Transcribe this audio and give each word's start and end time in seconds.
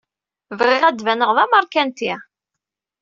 Bɣiɣ 0.59 0.83
ad 0.85 0.95
d-baneɣ 0.97 1.29
d 1.35 1.37
ameṛkanti. 1.43 2.13